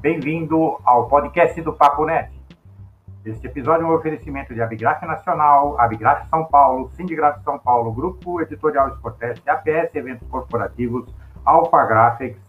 Bem-vindo 0.00 0.78
ao 0.84 1.08
podcast 1.08 1.60
do 1.60 1.72
Papo 1.72 2.04
Net. 2.04 2.30
Este 3.24 3.48
episódio 3.48 3.84
é 3.84 3.90
um 3.90 3.94
oferecimento 3.94 4.54
de 4.54 4.62
Abigraf 4.62 5.04
Nacional, 5.04 5.76
Abigraf 5.80 6.28
São 6.28 6.44
Paulo, 6.44 6.88
Sindigraf 6.90 7.42
São 7.42 7.58
Paulo, 7.58 7.92
Grupo 7.92 8.40
Editorial 8.40 8.90
Sporteste, 8.90 9.50
APS 9.50 9.92
Eventos 9.96 10.28
Corporativos, 10.28 11.12
Alpha 11.44 11.84
Graphics, 11.84 12.40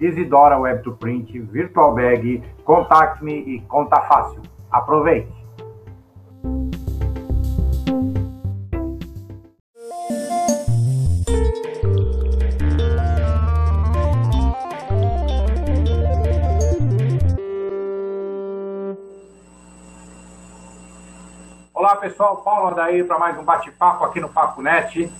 Isidora 0.00 0.58
Web 0.58 0.82
to 0.82 0.96
Print, 0.96 1.38
Virtual 1.42 1.94
Bag, 1.94 2.42
Contact 2.64 3.22
Me 3.22 3.34
e 3.34 3.60
Conta 3.68 4.00
Fácil. 4.00 4.42
Aproveite! 4.72 5.45
Olá 21.96 22.02
pessoal, 22.02 22.36
Paulo 22.42 22.66
Adair 22.66 23.06
para 23.06 23.18
mais 23.18 23.38
um 23.38 23.42
bate-papo 23.42 24.04
aqui 24.04 24.20
no 24.20 24.28
Papo 24.28 24.60
Net. 24.60 25.10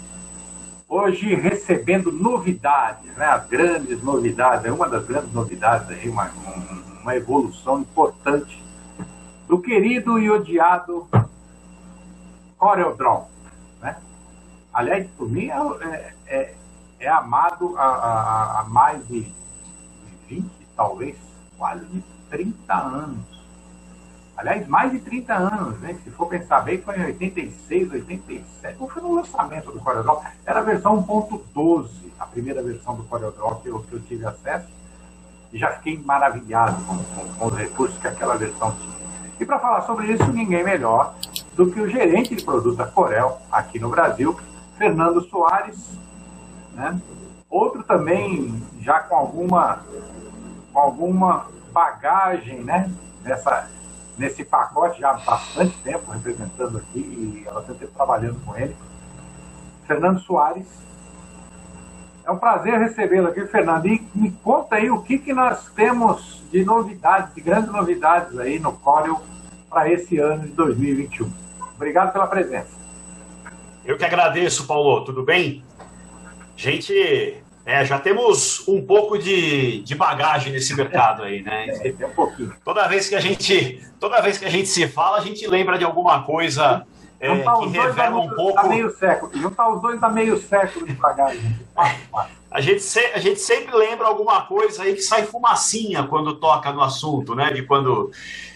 Hoje 0.87 1.35
recebendo 1.35 2.13
novidades, 2.13 3.17
né? 3.17 3.25
As 3.25 3.47
grandes 3.47 4.03
novidades, 4.03 4.67
é 4.67 4.71
uma 4.71 4.87
das 4.87 5.07
grandes 5.07 5.33
novidades 5.33 5.89
aí, 5.89 6.07
uma, 6.07 6.31
uma 7.01 7.17
evolução 7.17 7.81
importante 7.81 8.63
do 9.49 9.59
querido 9.59 10.19
e 10.19 10.31
odiado 10.31 11.09
CorelDRAW, 12.59 13.31
né? 13.81 13.97
Aliás, 14.71 15.09
por 15.17 15.31
mim 15.31 15.49
é, 15.49 16.13
é, 16.27 16.55
é 17.01 17.09
amado 17.09 17.75
há, 17.79 18.61
há 18.61 18.65
mais 18.69 19.09
de 19.09 19.27
20, 20.29 20.47
talvez 20.77 21.17
quase 21.57 21.87
de 21.87 22.03
30 22.29 22.75
anos. 22.75 23.36
Aliás, 24.37 24.69
mais 24.69 24.93
de 24.93 24.99
30 24.99 25.35
anos, 25.35 25.81
né? 25.81 25.97
Se 26.05 26.11
for 26.11 26.27
pensar 26.27 26.61
bem, 26.61 26.79
foi 26.79 26.99
em 26.99 27.07
86, 27.07 27.93
87, 27.93 28.77
ou 28.79 28.89
foi 28.89 29.03
no 29.03 29.15
lançamento 29.15 29.73
do 29.73 29.81
CorelDRAW. 29.81 30.23
Era 30.45 30.61
a 30.61 30.63
versão 30.63 31.03
1.12, 31.03 31.89
a 32.19 32.27
primeira 32.27 32.63
versão 32.63 32.95
do 32.95 33.05
CorelDRAW 33.05 33.61
que 33.61 33.69
eu, 33.69 33.81
que 33.81 33.95
eu 33.95 34.01
tive 34.01 34.27
acesso. 34.27 34.69
E 35.53 35.59
já 35.59 35.71
fiquei 35.73 35.99
maravilhado 35.99 36.77
com, 36.85 36.99
com, 36.99 37.35
com 37.35 37.47
os 37.47 37.57
recursos 37.57 37.99
que 37.99 38.09
aquela 38.09 38.37
versão 38.37 38.73
tinha. 38.73 38.97
E 39.41 39.45
para 39.45 39.59
falar 39.59 39.83
sobre 39.83 40.13
isso, 40.13 40.31
ninguém 40.33 40.63
melhor 40.63 41.15
do 41.55 41.71
que 41.71 41.81
o 41.81 41.89
gerente 41.89 42.35
de 42.35 42.45
produto 42.45 42.77
da 42.77 42.87
Corel 42.87 43.41
aqui 43.51 43.79
no 43.79 43.89
Brasil, 43.89 44.39
Fernando 44.77 45.23
Soares, 45.29 45.99
né? 46.75 47.01
Outro 47.49 47.83
também 47.83 48.63
já 48.81 49.01
com 49.01 49.15
alguma, 49.15 49.83
com 50.73 50.79
alguma 50.79 51.47
bagagem, 51.73 52.63
né? 52.63 52.91
Nessa, 53.23 53.69
nesse 54.19 54.45
pacote 54.45 55.01
já 55.01 55.11
há 55.11 55.15
bastante 55.15 55.77
tempo 55.79 56.11
representando 56.11 56.79
aqui 56.79 56.99
e 56.99 57.45
ela 57.47 57.65
sempre 57.65 57.87
trabalhando 57.89 58.41
com 58.45 58.57
ele. 58.57 58.75
Fernando 59.87 60.21
Soares. 60.21 60.67
É 62.25 62.31
um 62.31 62.39
prazer 62.39 62.79
recebê-lo 62.79 63.29
aqui, 63.29 63.47
Fernando. 63.47 63.87
E 63.87 64.05
me 64.15 64.33
conta 64.43 64.77
aí 64.77 64.91
o 64.91 65.01
que, 65.01 65.19
que 65.19 65.33
nós 65.33 65.69
temos 65.77 66.43
de 66.51 66.65
novidades, 66.65 67.35
de 67.35 67.41
grandes 67.41 67.71
novidades 67.71 68.37
aí 68.39 68.59
no 68.59 68.73
Corel 68.73 69.23
para 69.71 69.91
esse 69.91 70.19
ano 70.19 70.43
de 70.43 70.53
2021. 70.53 71.31
Obrigado 71.77 72.13
pela 72.13 72.27
presença. 72.27 72.75
Eu 73.85 73.97
que 73.97 74.05
agradeço, 74.05 74.67
Paulo. 74.67 75.05
Tudo 75.05 75.23
bem? 75.23 75.63
Gente, 76.57 77.41
é, 77.67 77.85
já 77.85 77.99
temos 77.99 78.63
um 78.69 78.81
pouco 78.87 79.19
de, 79.19 79.83
de 79.83 79.95
bagagem 79.97 80.53
nesse 80.53 80.73
mercado 80.73 81.25
aí, 81.25 81.43
né? 81.43 81.67
É, 81.99 82.07
um 82.07 82.11
pouquinho. 82.11 82.55
Toda 82.65 82.87
vez 82.87 83.09
que 83.09 83.17
a 83.17 83.21
gente, 83.21 83.85
toda 83.99 84.21
vez 84.21 84.39
que 84.39 84.45
a 84.45 84.51
gente 84.51 84.69
se 84.69 84.87
fala, 84.87 85.19
a 85.19 85.21
gente 85.21 85.45
lembra 85.49 85.77
de 85.77 85.85
alguma 85.85 86.23
coisa 86.23 86.87
é, 87.19 87.29
que 87.29 87.69
revela 87.69 88.21
um 88.21 88.29
pouco. 88.29 88.55
Dá 88.55 88.69
meio 88.69 88.91
século. 88.97 89.33
Juntar 89.35 89.69
os 89.73 89.83
dois 89.83 90.01
dá 90.01 90.09
meio 90.09 90.39
século 90.39 90.87
de 90.87 90.93
bagagem. 90.93 91.57
a 92.51 92.61
gente, 92.61 92.83
se, 92.83 93.01
a 93.07 93.19
gente 93.19 93.41
sempre 93.41 93.75
lembra 93.75 94.07
alguma 94.07 94.43
coisa 94.43 94.85
aí 94.85 94.95
que 94.95 95.03
sai 95.03 95.25
fumacinha 95.25 96.05
quando 96.05 96.35
toca 96.35 96.71
no 96.73 96.83
assunto, 96.83 97.35
né? 97.35 97.53
De 97.53 97.63
quando, 97.63 98.13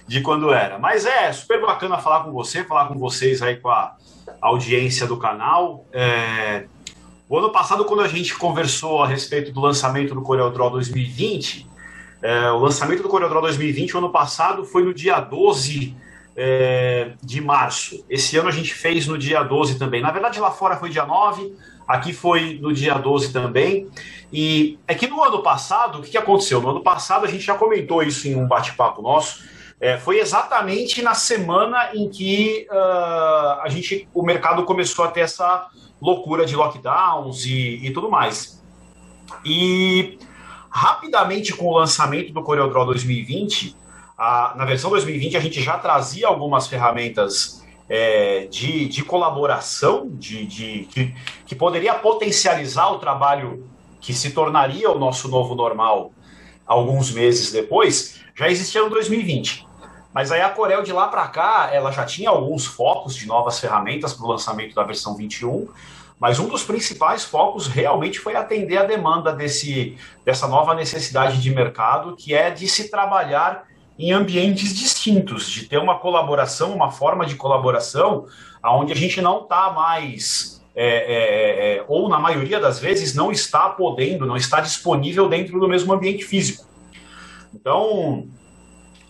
de 0.06 0.20
quando 0.20 0.52
era. 0.52 0.78
Mas 0.78 1.04
é 1.04 1.32
super 1.32 1.60
bacana 1.60 1.98
falar 1.98 2.22
com 2.22 2.30
você, 2.30 2.62
falar 2.62 2.86
com 2.86 2.98
vocês 2.98 3.42
aí 3.42 3.56
com 3.56 3.70
a 3.70 3.96
audiência 4.40 5.06
do 5.06 5.16
canal. 5.16 5.84
É, 5.92 6.66
o 7.30 7.38
ano 7.38 7.50
passado, 7.50 7.84
quando 7.84 8.00
a 8.00 8.08
gente 8.08 8.36
conversou 8.36 9.04
a 9.04 9.06
respeito 9.06 9.52
do 9.52 9.60
lançamento 9.60 10.16
do 10.16 10.20
CorelDRAW 10.20 10.68
2020, 10.70 11.64
é, 12.20 12.50
o 12.50 12.58
lançamento 12.58 13.04
do 13.04 13.08
CorelDRAW 13.08 13.42
2020, 13.42 13.94
o 13.94 13.98
ano 13.98 14.10
passado, 14.10 14.64
foi 14.64 14.82
no 14.82 14.92
dia 14.92 15.20
12 15.20 15.94
é, 16.36 17.12
de 17.22 17.40
março. 17.40 18.04
Esse 18.10 18.36
ano 18.36 18.48
a 18.48 18.50
gente 18.50 18.74
fez 18.74 19.06
no 19.06 19.16
dia 19.16 19.44
12 19.44 19.78
também. 19.78 20.02
Na 20.02 20.10
verdade, 20.10 20.40
lá 20.40 20.50
fora 20.50 20.76
foi 20.76 20.90
dia 20.90 21.06
9, 21.06 21.54
aqui 21.86 22.12
foi 22.12 22.58
no 22.60 22.72
dia 22.72 22.94
12 22.94 23.32
também. 23.32 23.86
E 24.32 24.76
é 24.88 24.94
que 24.96 25.06
no 25.06 25.22
ano 25.22 25.40
passado, 25.40 26.00
o 26.00 26.02
que, 26.02 26.18
aconteceu? 26.18 26.60
No 26.60 26.70
ano 26.70 26.80
passado, 26.80 27.24
a 27.24 27.28
gente 27.28 27.44
já 27.44 27.54
comentou 27.54 28.02
isso 28.02 28.26
em 28.26 28.34
um 28.34 28.48
bate-papo 28.48 29.00
nosso. 29.02 29.44
É, 29.80 29.96
foi 29.96 30.20
exatamente 30.20 31.00
na 31.00 31.14
semana 31.14 31.90
em 31.94 32.10
que 32.10 32.66
uh, 32.70 33.62
a 33.62 33.66
gente, 33.68 34.06
o 34.12 34.22
mercado 34.22 34.64
começou 34.64 35.06
a 35.06 35.08
ter 35.08 35.20
essa 35.20 35.68
loucura 36.00 36.44
de 36.44 36.54
lockdowns 36.54 37.46
e, 37.46 37.86
e 37.86 37.90
tudo 37.90 38.10
mais. 38.10 38.62
E 39.42 40.18
rapidamente 40.68 41.54
com 41.54 41.66
o 41.66 41.78
lançamento 41.78 42.30
do 42.30 42.42
CorelDRAW 42.42 42.86
2020, 42.86 43.74
a, 44.18 44.52
na 44.54 44.66
versão 44.66 44.90
2020 44.90 45.38
a 45.38 45.40
gente 45.40 45.62
já 45.62 45.78
trazia 45.78 46.28
algumas 46.28 46.66
ferramentas 46.66 47.64
é, 47.88 48.46
de, 48.50 48.86
de 48.86 49.02
colaboração, 49.02 50.10
de, 50.12 50.44
de 50.44 50.88
que, 50.90 51.14
que 51.46 51.54
poderia 51.54 51.94
potencializar 51.94 52.90
o 52.90 52.98
trabalho 52.98 53.66
que 53.98 54.12
se 54.12 54.30
tornaria 54.32 54.90
o 54.90 54.98
nosso 54.98 55.26
novo 55.28 55.54
normal 55.54 56.12
alguns 56.66 57.10
meses 57.10 57.50
depois, 57.50 58.20
já 58.36 58.48
existia 58.48 58.82
no 58.82 58.90
2020. 58.90 59.69
Mas 60.12 60.32
aí 60.32 60.40
a 60.40 60.50
Corel 60.50 60.82
de 60.82 60.92
lá 60.92 61.08
para 61.08 61.26
cá, 61.28 61.70
ela 61.72 61.92
já 61.92 62.04
tinha 62.04 62.30
alguns 62.30 62.66
focos 62.66 63.14
de 63.14 63.26
novas 63.26 63.60
ferramentas 63.60 64.12
para 64.12 64.26
o 64.26 64.28
lançamento 64.28 64.74
da 64.74 64.82
versão 64.82 65.16
21, 65.16 65.68
mas 66.18 66.38
um 66.38 66.48
dos 66.48 66.62
principais 66.64 67.24
focos 67.24 67.66
realmente 67.66 68.18
foi 68.18 68.36
atender 68.36 68.76
a 68.76 68.84
demanda 68.84 69.32
desse, 69.32 69.96
dessa 70.24 70.46
nova 70.46 70.74
necessidade 70.74 71.40
de 71.40 71.50
mercado, 71.50 72.14
que 72.16 72.34
é 72.34 72.50
de 72.50 72.68
se 72.68 72.90
trabalhar 72.90 73.64
em 73.98 74.12
ambientes 74.12 74.74
distintos, 74.74 75.48
de 75.48 75.66
ter 75.66 75.78
uma 75.78 75.98
colaboração, 75.98 76.74
uma 76.74 76.90
forma 76.90 77.24
de 77.24 77.36
colaboração, 77.36 78.26
onde 78.64 78.92
a 78.92 78.96
gente 78.96 79.20
não 79.22 79.42
está 79.42 79.70
mais, 79.70 80.62
é, 80.74 80.86
é, 80.86 81.76
é, 81.76 81.84
ou 81.86 82.08
na 82.08 82.18
maioria 82.18 82.58
das 82.58 82.78
vezes, 82.78 83.14
não 83.14 83.30
está 83.30 83.68
podendo, 83.70 84.26
não 84.26 84.36
está 84.36 84.60
disponível 84.60 85.28
dentro 85.28 85.60
do 85.60 85.68
mesmo 85.68 85.92
ambiente 85.92 86.24
físico. 86.24 86.66
Então, 87.54 88.26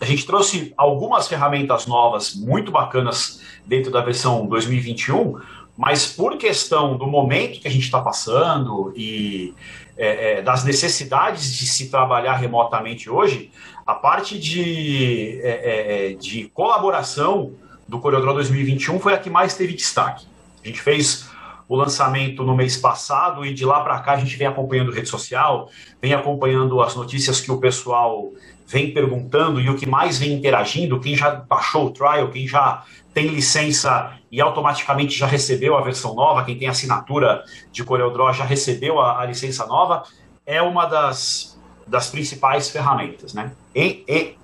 a 0.01 0.05
gente 0.05 0.25
trouxe 0.25 0.73
algumas 0.75 1.27
ferramentas 1.27 1.85
novas 1.85 2.33
muito 2.33 2.71
bacanas 2.71 3.39
dentro 3.63 3.91
da 3.91 4.01
versão 4.01 4.47
2021, 4.47 5.39
mas 5.77 6.07
por 6.07 6.37
questão 6.37 6.97
do 6.97 7.05
momento 7.05 7.59
que 7.59 7.67
a 7.67 7.71
gente 7.71 7.83
está 7.83 8.01
passando 8.01 8.91
e 8.95 9.53
é, 9.95 10.39
é, 10.39 10.41
das 10.41 10.63
necessidades 10.63 11.55
de 11.55 11.67
se 11.67 11.91
trabalhar 11.91 12.33
remotamente 12.33 13.11
hoje, 13.11 13.51
a 13.85 13.93
parte 13.93 14.39
de, 14.39 15.39
é, 15.43 15.49
é, 15.49 16.11
é 16.11 16.13
de 16.15 16.49
colaboração 16.51 17.53
do 17.87 17.99
CorelDRAW 17.99 18.33
2021 18.33 18.99
foi 18.99 19.13
a 19.13 19.19
que 19.19 19.29
mais 19.29 19.53
teve 19.53 19.73
destaque. 19.73 20.25
A 20.63 20.67
gente 20.67 20.81
fez 20.81 21.29
o 21.71 21.75
lançamento 21.77 22.43
no 22.43 22.53
mês 22.53 22.75
passado 22.75 23.45
e 23.45 23.53
de 23.53 23.63
lá 23.63 23.79
para 23.79 23.97
cá 23.99 24.11
a 24.11 24.17
gente 24.17 24.35
vem 24.35 24.45
acompanhando 24.45 24.91
rede 24.91 25.07
social, 25.07 25.69
vem 26.01 26.13
acompanhando 26.13 26.81
as 26.81 26.97
notícias 26.97 27.39
que 27.39 27.49
o 27.49 27.59
pessoal 27.59 28.29
vem 28.67 28.93
perguntando 28.93 29.57
e 29.57 29.69
o 29.69 29.77
que 29.77 29.85
mais 29.85 30.19
vem 30.19 30.33
interagindo, 30.33 30.99
quem 30.99 31.15
já 31.15 31.33
baixou 31.33 31.85
o 31.85 31.91
trial, 31.91 32.27
quem 32.27 32.45
já 32.45 32.83
tem 33.13 33.27
licença 33.27 34.17
e 34.29 34.41
automaticamente 34.41 35.17
já 35.17 35.25
recebeu 35.25 35.77
a 35.77 35.81
versão 35.81 36.13
nova, 36.13 36.43
quem 36.43 36.57
tem 36.57 36.67
assinatura 36.67 37.41
de 37.71 37.85
CorelDRAW 37.85 38.33
já 38.33 38.43
recebeu 38.43 38.99
a, 38.99 39.21
a 39.21 39.25
licença 39.25 39.65
nova, 39.65 40.03
é 40.45 40.61
uma 40.61 40.85
das, 40.85 41.57
das 41.87 42.09
principais 42.09 42.69
ferramentas, 42.69 43.33
né? 43.33 43.53
E, 43.73 44.03
e, 44.09 44.35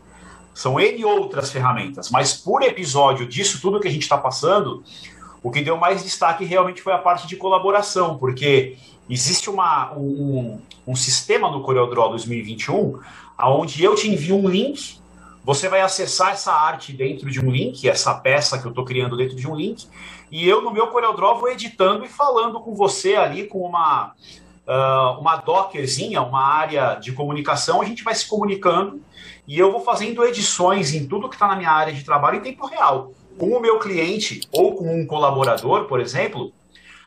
são 0.54 0.80
N 0.80 1.04
outras 1.04 1.52
ferramentas, 1.52 2.10
mas 2.10 2.34
por 2.34 2.64
episódio 2.64 3.28
disso 3.28 3.62
tudo 3.62 3.82
que 3.82 3.88
a 3.90 3.92
gente 3.92 4.04
está 4.04 4.18
passando, 4.18 4.82
o 5.44 5.52
que 5.52 5.62
deu 5.62 5.78
mais 5.78 6.04
destaque 6.04 6.44
realmente 6.44 6.82
foi 6.82 6.94
a 6.94 6.98
parte 6.98 7.28
de 7.28 7.36
colaboração, 7.36 8.18
porque 8.18 8.78
existe 9.10 9.50
uma, 9.50 9.94
um, 9.94 10.60
um 10.86 10.96
sistema 10.96 11.50
no 11.50 11.62
CorelDRAW 11.62 12.10
2021 12.10 13.00
onde 13.46 13.84
eu 13.84 13.96
te 13.96 14.10
envio 14.10 14.36
um 14.36 14.50
link, 14.50 15.00
você 15.44 15.70
vai 15.70 15.82
acessar 15.82 16.32
essa 16.32 16.52
arte 16.52 16.92
dentro 16.92 17.30
de 17.30 17.40
um 17.40 17.52
link, 17.52 17.88
essa 17.88 18.14
peça 18.16 18.58
que 18.58 18.66
eu 18.66 18.72
estou 18.72 18.84
criando 18.84 19.16
dentro 19.16 19.36
de 19.36 19.48
um 19.48 19.56
link, 19.56 19.88
e 20.32 20.48
eu 20.48 20.62
no 20.62 20.72
meu 20.72 20.88
CorelDRAW 20.88 21.40
vou 21.40 21.50
editando 21.50 22.04
e 22.04 22.10
falando 22.10 22.60
com 22.60 22.76
você 22.76 23.16
ali 23.16 23.46
com 23.46 23.60
uma 23.60 24.14
uh, 24.68 25.20
uma 25.20 25.38
dockerzinha, 25.38 26.22
uma 26.22 26.44
área 26.44 26.96
de 26.96 27.14
comunicação, 27.14 27.82
a 27.82 27.86
gente 27.86 28.04
vai 28.04 28.14
se 28.14 28.28
comunicando 28.28 29.02
e 29.48 29.58
eu 29.58 29.72
vou 29.72 29.82
fazendo 29.82 30.26
edições 30.26 30.94
em 30.94 31.08
tudo 31.08 31.30
que 31.30 31.36
está 31.36 31.48
na 31.48 31.56
minha 31.56 31.72
área 31.72 31.94
de 31.94 32.04
trabalho 32.04 32.40
em 32.40 32.42
tempo 32.42 32.66
real. 32.66 33.14
Com 33.38 33.50
o 33.50 33.60
meu 33.60 33.80
cliente 33.80 34.42
ou 34.52 34.76
com 34.76 35.00
um 35.00 35.06
colaborador, 35.06 35.86
por 35.86 36.00
exemplo, 36.00 36.52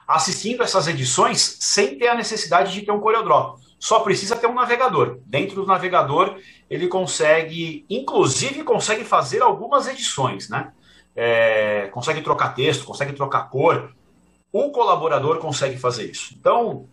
assistindo 0.07 0.63
essas 0.63 0.89
edições 0.89 1.57
sem 1.61 1.99
ter 1.99 2.09
a 2.09 2.15
necessidade 2.15 2.73
de 2.73 2.83
ter 2.83 2.93
um 2.93 3.01
CorelDRAW. 3.01 3.59
Só 3.79 4.01
precisa 4.01 4.37
ter 4.37 4.47
um 4.47 4.55
navegador. 4.55 5.19
Dentro 5.25 5.57
do 5.57 5.67
navegador, 5.67 6.39
ele 6.69 6.87
consegue, 6.87 7.87
inclusive, 7.89 8.63
consegue 8.63 9.05
fazer 9.05 9.41
algumas 9.41 9.89
edições, 9.89 10.49
né? 10.49 10.73
É, 11.17 11.89
consegue 11.93 12.21
trocar 12.21 12.55
texto, 12.55 12.85
consegue 12.85 13.13
trocar 13.15 13.49
cor. 13.49 13.93
O 14.53 14.71
colaborador 14.71 15.39
consegue 15.39 15.79
fazer 15.79 16.11
isso. 16.11 16.35
Então, 16.39 16.87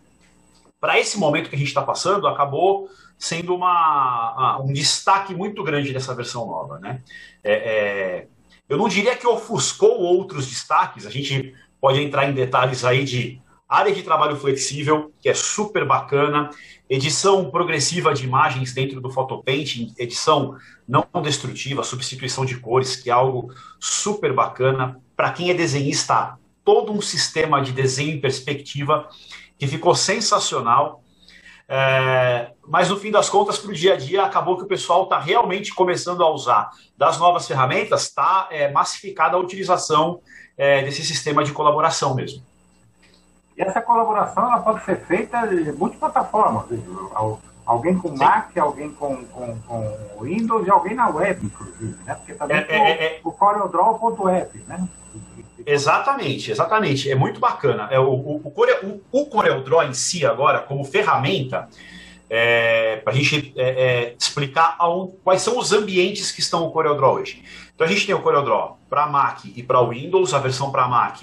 para 0.80 0.98
esse 0.98 1.18
momento 1.18 1.50
que 1.50 1.56
a 1.56 1.58
gente 1.58 1.68
está 1.68 1.82
passando, 1.82 2.26
acabou 2.26 2.88
sendo 3.18 3.54
uma, 3.54 4.60
um 4.62 4.72
destaque 4.72 5.34
muito 5.34 5.62
grande 5.64 5.92
dessa 5.92 6.14
versão 6.14 6.46
nova. 6.46 6.78
Né? 6.78 7.02
É, 7.42 7.52
é, 7.52 8.28
eu 8.68 8.76
não 8.76 8.88
diria 8.88 9.16
que 9.16 9.26
ofuscou 9.26 9.98
outros 9.98 10.46
destaques, 10.46 11.06
a 11.06 11.10
gente 11.10 11.54
pode 11.80 12.00
entrar 12.00 12.28
em 12.28 12.34
detalhes 12.34 12.84
aí 12.84 13.04
de 13.04 13.40
área 13.68 13.92
de 13.92 14.02
trabalho 14.02 14.36
flexível, 14.36 15.12
que 15.20 15.28
é 15.28 15.34
super 15.34 15.84
bacana, 15.84 16.50
edição 16.88 17.50
progressiva 17.50 18.14
de 18.14 18.24
imagens 18.24 18.72
dentro 18.72 19.00
do 19.00 19.10
Photopaint, 19.10 19.92
edição 19.98 20.56
não 20.86 21.04
destrutiva, 21.22 21.82
substituição 21.82 22.46
de 22.46 22.56
cores, 22.56 22.96
que 22.96 23.10
é 23.10 23.12
algo 23.12 23.52
super 23.78 24.32
bacana. 24.32 25.00
Para 25.14 25.32
quem 25.32 25.50
é 25.50 25.54
desenhista, 25.54 26.38
todo 26.64 26.92
um 26.92 27.00
sistema 27.02 27.60
de 27.60 27.72
desenho 27.72 28.16
em 28.16 28.20
perspectiva 28.20 29.08
que 29.58 29.66
ficou 29.66 29.94
sensacional. 29.94 31.02
É, 31.70 32.50
mas 32.66 32.88
no 32.88 32.96
fim 32.96 33.10
das 33.10 33.28
contas, 33.28 33.58
para 33.58 33.70
o 33.70 33.74
dia 33.74 33.92
a 33.92 33.96
dia, 33.96 34.24
acabou 34.24 34.56
que 34.56 34.64
o 34.64 34.66
pessoal 34.66 35.04
está 35.04 35.18
realmente 35.18 35.74
começando 35.74 36.22
a 36.22 36.30
usar 36.30 36.70
das 36.96 37.18
novas 37.18 37.46
ferramentas, 37.46 38.04
está 38.04 38.48
é, 38.50 38.70
massificada 38.70 39.36
a 39.36 39.40
utilização 39.40 40.20
é, 40.56 40.82
desse 40.82 41.04
sistema 41.04 41.44
de 41.44 41.52
colaboração 41.52 42.14
mesmo. 42.14 42.42
E 43.56 43.60
essa 43.60 43.82
colaboração 43.82 44.44
ela 44.44 44.60
pode 44.60 44.84
ser 44.84 44.98
feita 45.04 45.46
em 45.52 45.72
multiplataformas. 45.72 46.64
Alguém 47.66 47.98
com 47.98 48.16
Mac, 48.16 48.56
alguém 48.56 48.90
com, 48.92 49.24
com, 49.26 49.58
com, 49.60 50.22
Windows 50.22 50.66
e 50.66 50.70
alguém 50.70 50.94
na 50.94 51.10
web, 51.10 51.44
inclusive, 51.44 52.02
né? 52.04 52.14
Porque 52.14 52.32
também 52.32 52.56
é, 52.56 52.66
é, 52.70 53.04
é, 53.16 53.20
o, 53.22 53.28
o 53.28 53.32
CorelDRAW.app, 53.32 54.58
né? 54.66 54.88
Exatamente, 55.70 56.50
exatamente. 56.50 57.10
É 57.10 57.14
muito 57.14 57.38
bacana. 57.38 57.88
É, 57.90 57.98
o, 57.98 58.08
o, 58.08 58.40
o, 58.42 58.50
Corel, 58.50 58.78
o, 58.82 59.20
o 59.20 59.26
CorelDRAW 59.26 59.84
em 59.84 59.92
si, 59.92 60.24
agora, 60.24 60.60
como 60.60 60.82
ferramenta, 60.82 61.68
é, 62.30 62.96
para 62.96 63.12
a 63.12 63.16
gente 63.16 63.52
é, 63.54 63.68
é, 63.68 64.14
explicar 64.18 64.78
quais 65.22 65.42
são 65.42 65.58
os 65.58 65.70
ambientes 65.70 66.32
que 66.32 66.40
estão 66.40 66.64
o 66.64 66.70
CorelDRAW 66.70 67.16
hoje. 67.16 67.42
Então 67.74 67.86
a 67.86 67.90
gente 67.90 68.06
tem 68.06 68.14
o 68.14 68.22
CorelDRAW 68.22 68.78
para 68.88 69.06
Mac 69.06 69.44
e 69.44 69.62
para 69.62 69.82
Windows, 69.82 70.32
a 70.32 70.38
versão 70.38 70.70
para 70.72 70.88
Mac 70.88 71.22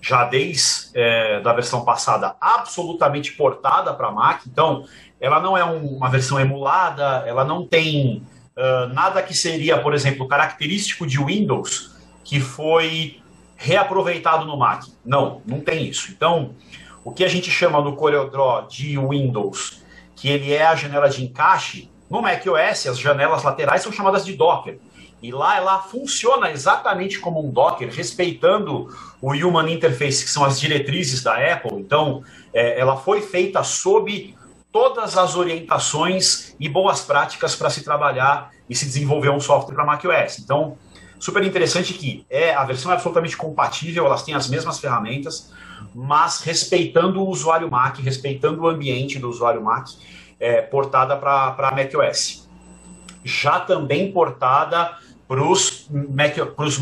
já 0.00 0.24
desde 0.24 0.90
é, 0.94 1.40
da 1.40 1.54
versão 1.54 1.84
passada 1.84 2.36
absolutamente 2.38 3.32
portada 3.32 3.94
para 3.94 4.10
Mac. 4.10 4.42
Então 4.46 4.84
ela 5.18 5.40
não 5.40 5.56
é 5.56 5.64
um, 5.64 5.96
uma 5.96 6.10
versão 6.10 6.38
emulada, 6.38 7.24
ela 7.26 7.44
não 7.44 7.66
tem 7.66 8.22
uh, 8.56 8.92
nada 8.92 9.22
que 9.22 9.34
seria, 9.34 9.78
por 9.78 9.94
exemplo, 9.94 10.28
característico 10.28 11.06
de 11.06 11.18
Windows 11.18 11.96
que 12.22 12.40
foi 12.40 13.20
reaproveitado 13.56 14.44
no 14.44 14.56
Mac. 14.56 14.84
Não, 15.04 15.40
não 15.46 15.60
tem 15.60 15.86
isso. 15.86 16.10
Então, 16.10 16.54
o 17.04 17.10
que 17.10 17.24
a 17.24 17.28
gente 17.28 17.50
chama 17.50 17.80
no 17.80 17.96
CorelDRAW 17.96 18.66
de 18.68 18.98
Windows, 18.98 19.82
que 20.14 20.28
ele 20.28 20.52
é 20.52 20.66
a 20.66 20.74
janela 20.74 21.08
de 21.08 21.24
encaixe, 21.24 21.90
no 22.10 22.22
macOS 22.22 22.86
as 22.86 22.98
janelas 22.98 23.42
laterais 23.42 23.82
são 23.82 23.90
chamadas 23.90 24.24
de 24.24 24.34
Docker. 24.34 24.78
E 25.22 25.32
lá 25.32 25.56
ela 25.56 25.80
funciona 25.80 26.50
exatamente 26.50 27.18
como 27.18 27.44
um 27.44 27.50
Docker, 27.50 27.90
respeitando 27.92 28.94
o 29.20 29.32
Human 29.32 29.72
Interface, 29.72 30.24
que 30.24 30.30
são 30.30 30.44
as 30.44 30.60
diretrizes 30.60 31.22
da 31.22 31.34
Apple. 31.34 31.80
Então, 31.80 32.22
é, 32.52 32.78
ela 32.78 32.96
foi 32.96 33.22
feita 33.22 33.62
sob 33.64 34.36
todas 34.70 35.16
as 35.16 35.34
orientações 35.34 36.54
e 36.60 36.68
boas 36.68 37.00
práticas 37.00 37.56
para 37.56 37.70
se 37.70 37.82
trabalhar 37.82 38.50
e 38.68 38.74
se 38.76 38.84
desenvolver 38.84 39.30
um 39.30 39.40
software 39.40 39.74
para 39.74 39.84
macOS. 39.84 40.38
Então, 40.38 40.76
super 41.18 41.42
interessante 41.42 41.94
que 41.94 42.26
é 42.28 42.54
a 42.54 42.64
versão 42.64 42.90
é 42.90 42.94
absolutamente 42.94 43.36
compatível, 43.36 44.06
elas 44.06 44.22
têm 44.22 44.34
as 44.34 44.48
mesmas 44.48 44.78
ferramentas, 44.78 45.52
mas 45.94 46.40
respeitando 46.40 47.22
o 47.22 47.28
usuário 47.28 47.70
Mac, 47.70 47.98
respeitando 47.98 48.62
o 48.62 48.68
ambiente 48.68 49.18
do 49.18 49.28
usuário 49.28 49.62
Mac, 49.62 49.88
é, 50.38 50.60
portada 50.60 51.16
para 51.16 51.72
macOS. 51.74 52.46
Já 53.24 53.60
também 53.60 54.12
portada 54.12 54.96
para 55.26 55.42
os 55.42 55.88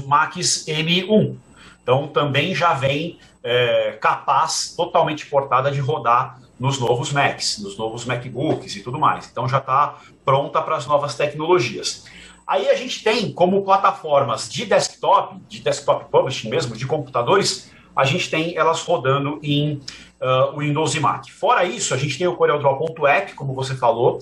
Macs 0.07 0.67
M1. 0.67 1.37
Então 1.83 2.09
também 2.09 2.55
já 2.55 2.75
vem 2.75 3.19
é, 3.43 3.99
capaz, 4.01 4.75
totalmente 4.77 5.27
portada 5.27 5.71
de 5.71 5.81
rodar 5.81 6.41
nos 6.59 6.79
novos 6.79 7.13
Macs, 7.13 7.59
nos 7.59 7.77
novos 7.77 8.05
MacBooks 8.05 8.77
e 8.77 8.81
tudo 8.81 8.99
mais. 8.99 9.29
Então 9.31 9.49
já 9.49 9.59
está 9.59 9.99
pronta 10.25 10.63
para 10.63 10.77
as 10.77 10.87
novas 10.87 11.15
tecnologias. 11.15 12.05
Aí 12.47 12.69
a 12.69 12.75
gente 12.75 13.03
tem 13.03 13.33
como 13.33 13.65
plataformas 13.65 14.49
de 14.51 14.67
desktop, 14.67 15.37
de 15.49 15.61
desktop 15.61 16.11
publishing 16.11 16.51
mesmo, 16.51 16.77
de 16.77 16.87
computadores, 16.87 17.71
a 17.97 18.05
gente 18.05 18.29
tem 18.29 18.57
elas 18.57 18.83
rodando 18.83 19.39
em 19.43 19.81
uh, 20.21 20.59
Windows 20.59 20.95
e 20.95 21.01
Mac. 21.01 21.29
Fora 21.31 21.65
isso, 21.65 21.95
a 21.95 21.97
gente 21.97 22.19
tem 22.19 22.27
o 22.27 22.37
CorelDRAW.app, 22.37 23.35
como 23.35 23.55
você 23.55 23.75
falou, 23.75 24.19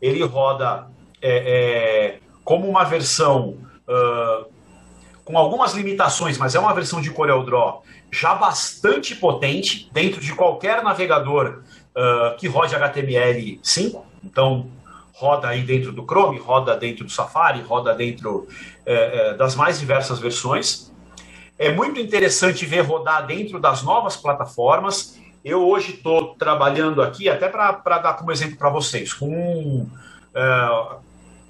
ele 0.00 0.22
roda 0.22 0.86
é, 1.20 2.16
é, 2.16 2.18
como 2.44 2.68
uma 2.68 2.84
versão 2.84 3.56
uh, 3.88 4.46
com 5.24 5.36
algumas 5.36 5.74
limitações, 5.74 6.38
mas 6.38 6.54
é 6.54 6.60
uma 6.60 6.72
versão 6.72 7.00
de 7.00 7.10
CorelDRAW 7.10 7.82
já 8.12 8.34
bastante 8.34 9.16
potente 9.16 9.90
dentro 9.92 10.20
de 10.20 10.32
qualquer 10.34 10.82
navegador 10.82 11.62
uh, 11.96 12.36
que 12.36 12.46
rode 12.46 12.74
HTML5. 12.74 14.00
Então, 14.24 14.68
roda 15.16 15.48
aí 15.48 15.62
dentro 15.62 15.92
do 15.92 16.04
Chrome, 16.04 16.38
roda 16.38 16.76
dentro 16.76 17.06
do 17.06 17.10
Safari, 17.10 17.62
roda 17.62 17.94
dentro 17.94 18.46
é, 18.84 19.30
é, 19.30 19.34
das 19.34 19.54
mais 19.54 19.80
diversas 19.80 20.18
versões. 20.18 20.92
É 21.58 21.72
muito 21.72 21.98
interessante 21.98 22.66
ver 22.66 22.82
rodar 22.82 23.26
dentro 23.26 23.58
das 23.58 23.82
novas 23.82 24.14
plataformas. 24.14 25.18
Eu 25.42 25.66
hoje 25.66 25.94
estou 25.94 26.34
trabalhando 26.34 27.00
aqui, 27.00 27.30
até 27.30 27.48
para 27.48 27.98
dar 27.98 28.12
como 28.14 28.30
exemplo 28.30 28.58
para 28.58 28.68
vocês, 28.68 29.14
com 29.14 29.88
é, 30.34 30.98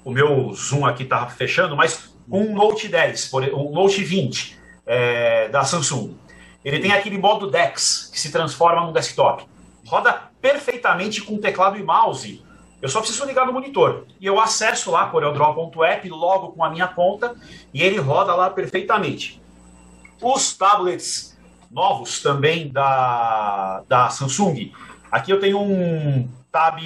o 0.05 0.11
meu 0.11 0.53
Zoom 0.53 0.85
aqui 0.85 1.03
está 1.03 1.27
fechando, 1.27 1.75
mas 1.75 2.15
com 2.29 2.39
um 2.39 2.55
Note 2.55 2.87
10, 2.87 3.33
um 3.53 3.73
Note 3.73 4.01
20 4.01 4.57
é, 4.85 5.49
da 5.49 5.65
Samsung. 5.65 6.15
Ele 6.63 6.79
tem 6.79 6.93
aquele 6.93 7.17
modo 7.17 7.51
DeX, 7.51 8.09
que 8.13 8.19
se 8.19 8.31
transforma 8.31 8.85
no 8.85 8.93
desktop. 8.93 9.43
Roda 9.85 10.21
perfeitamente 10.41 11.21
com 11.21 11.37
teclado 11.37 11.77
e 11.77 11.83
mouse 11.83 12.46
eu 12.81 12.89
só 12.89 12.99
preciso 12.99 13.25
ligar 13.25 13.45
no 13.45 13.53
monitor. 13.53 14.05
E 14.19 14.25
eu 14.25 14.39
acesso 14.39 14.91
lá 14.91 15.07
CorelDRAW.app 15.07 16.09
logo 16.09 16.49
com 16.49 16.63
a 16.63 16.69
minha 16.69 16.87
conta 16.87 17.35
e 17.73 17.81
ele 17.81 17.97
roda 17.97 18.35
lá 18.35 18.49
perfeitamente. 18.49 19.41
Os 20.21 20.55
tablets 20.55 21.37
novos 21.71 22.21
também 22.21 22.69
da, 22.69 23.83
da 23.87 24.09
Samsung. 24.09 24.71
Aqui 25.11 25.31
eu 25.31 25.39
tenho 25.39 25.59
um 25.59 26.29
Tab 26.51 26.79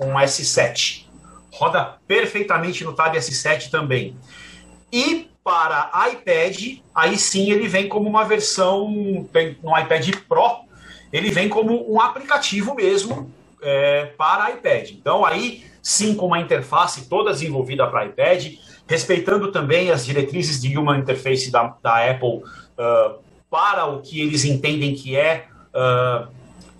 um 0.00 0.14
S7. 0.14 1.06
Roda 1.52 1.98
perfeitamente 2.06 2.84
no 2.84 2.92
Tab 2.92 3.14
S7 3.14 3.70
também. 3.70 4.16
E 4.92 5.30
para 5.44 5.90
iPad, 6.10 6.80
aí 6.94 7.16
sim 7.16 7.50
ele 7.50 7.68
vem 7.68 7.88
como 7.88 8.08
uma 8.08 8.24
versão, 8.24 9.28
tem 9.32 9.56
um 9.62 9.78
iPad 9.78 10.16
Pro, 10.28 10.64
ele 11.12 11.30
vem 11.30 11.48
como 11.48 11.90
um 11.92 12.00
aplicativo 12.00 12.74
mesmo, 12.74 13.32
é, 13.62 14.06
para 14.16 14.50
iPad. 14.50 14.90
Então, 14.90 15.24
aí 15.24 15.64
sim, 15.86 16.16
com 16.16 16.26
uma 16.26 16.40
interface 16.40 17.08
toda 17.08 17.30
desenvolvida 17.30 17.86
para 17.86 18.06
iPad, 18.06 18.54
respeitando 18.88 19.52
também 19.52 19.90
as 19.90 20.04
diretrizes 20.04 20.60
de 20.60 20.76
Human 20.76 20.98
Interface 20.98 21.48
da, 21.48 21.76
da 21.80 22.10
Apple 22.10 22.38
uh, 22.38 23.20
para 23.48 23.86
o 23.86 24.02
que 24.02 24.20
eles 24.20 24.44
entendem 24.44 24.96
que 24.96 25.16
é 25.16 25.46
uh, 25.68 26.26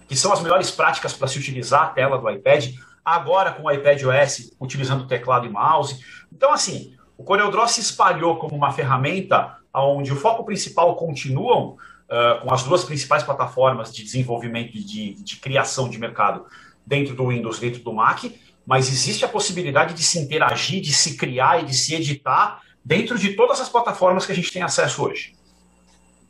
que 0.08 0.16
são 0.16 0.32
as 0.32 0.42
melhores 0.42 0.72
práticas 0.72 1.12
para 1.12 1.28
se 1.28 1.38
utilizar 1.38 1.82
a 1.84 1.86
tela 1.86 2.18
do 2.18 2.28
iPad. 2.28 2.72
Agora 3.04 3.52
com 3.52 3.68
o 3.68 3.70
iPad 3.70 4.02
OS 4.02 4.52
utilizando 4.60 5.06
teclado 5.06 5.46
e 5.46 5.50
mouse. 5.50 6.00
Então, 6.32 6.52
assim, 6.52 6.96
o 7.16 7.22
CorelDRAW 7.22 7.68
se 7.68 7.80
espalhou 7.80 8.36
como 8.36 8.56
uma 8.56 8.72
ferramenta 8.72 9.56
onde 9.72 10.12
o 10.12 10.16
foco 10.16 10.44
principal 10.44 10.96
continuam 10.96 11.76
uh, 12.10 12.40
com 12.42 12.52
as 12.52 12.64
duas 12.64 12.82
principais 12.82 13.22
plataformas 13.22 13.92
de 13.92 14.02
desenvolvimento 14.02 14.72
de, 14.72 15.14
de 15.14 15.36
criação 15.36 15.88
de 15.88 15.96
mercado 15.96 16.44
dentro 16.86 17.14
do 17.14 17.28
Windows, 17.28 17.58
dentro 17.58 17.82
do 17.82 17.92
Mac, 17.92 18.24
mas 18.66 18.88
existe 18.88 19.24
a 19.24 19.28
possibilidade 19.28 19.94
de 19.94 20.02
se 20.02 20.18
interagir, 20.18 20.80
de 20.80 20.92
se 20.92 21.16
criar 21.16 21.62
e 21.62 21.66
de 21.66 21.74
se 21.74 21.94
editar 21.94 22.60
dentro 22.84 23.18
de 23.18 23.34
todas 23.34 23.60
as 23.60 23.68
plataformas 23.68 24.24
que 24.24 24.32
a 24.32 24.34
gente 24.34 24.52
tem 24.52 24.62
acesso 24.62 25.04
hoje. 25.04 25.34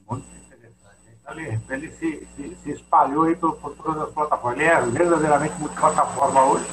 Muito 0.08 0.26
interessante. 0.46 0.96
Ele, 1.30 1.60
ele 1.68 1.90
se, 1.92 2.26
se, 2.34 2.56
se, 2.62 2.70
espalhou 2.72 3.24
aí 3.24 3.36
por, 3.36 3.56
por, 3.56 3.74
todas 3.76 4.02
as 4.02 4.10
plataformas. 4.10 4.58
Ele 4.58 4.68
é 4.68 4.80
verdadeiramente 4.80 5.54
multiplataforma 5.58 6.44
hoje, 6.44 6.64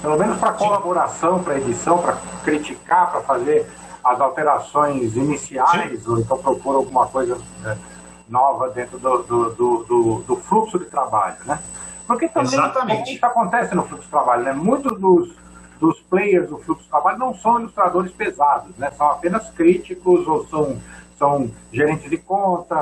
pelo 0.00 0.18
menos 0.18 0.38
para 0.38 0.52
colaboração, 0.52 1.42
para 1.42 1.58
edição, 1.58 1.98
para 1.98 2.16
criticar, 2.44 3.10
para 3.10 3.22
fazer 3.22 3.66
as 4.04 4.20
alterações 4.20 5.16
iniciais, 5.16 6.02
Sim. 6.04 6.10
ou 6.10 6.20
então 6.20 6.38
propor 6.38 6.76
alguma 6.76 7.08
coisa 7.08 7.36
né, 7.60 7.76
nova 8.28 8.68
dentro 8.70 8.98
do, 8.98 9.22
do, 9.24 9.50
do, 9.54 10.22
do, 10.22 10.36
fluxo 10.36 10.78
de 10.78 10.84
trabalho, 10.84 11.36
né? 11.44 11.60
Porque 12.06 12.28
também 12.28 12.52
Exatamente. 12.52 13.14
isso 13.14 13.26
acontece 13.26 13.74
no 13.74 13.84
fluxo 13.84 14.04
de 14.04 14.10
trabalho, 14.10 14.44
né? 14.44 14.52
Muitos 14.52 14.98
dos, 15.00 15.34
dos 15.80 16.00
players 16.02 16.48
do 16.48 16.58
fluxo 16.58 16.84
de 16.84 16.88
trabalho 16.88 17.18
não 17.18 17.34
são 17.34 17.58
ilustradores 17.58 18.12
pesados, 18.12 18.76
né? 18.76 18.90
São 18.92 19.10
apenas 19.10 19.50
críticos 19.50 20.26
ou 20.26 20.46
são 20.46 20.78
são 21.18 21.50
gerentes 21.72 22.10
de 22.10 22.18
conta, 22.18 22.76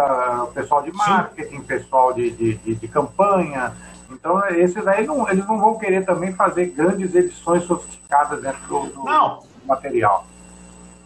pessoal 0.52 0.82
de 0.82 0.92
marketing, 0.92 1.58
Sim. 1.58 1.62
pessoal 1.62 2.12
de, 2.12 2.32
de, 2.32 2.54
de, 2.54 2.74
de, 2.74 2.88
campanha. 2.88 3.72
Então, 4.10 4.44
esses 4.48 4.84
aí 4.88 5.06
não, 5.06 5.28
eles 5.28 5.46
não 5.46 5.58
vão 5.58 5.78
querer 5.78 6.04
também 6.04 6.32
fazer 6.32 6.66
grandes 6.66 7.14
edições 7.14 7.62
sofisticadas 7.62 8.42
dentro 8.42 8.60
do, 8.66 8.86
do, 8.86 9.02
do 9.02 9.66
material. 9.66 10.26